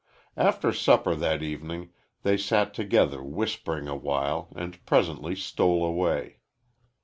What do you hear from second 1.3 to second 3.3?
evening they sat together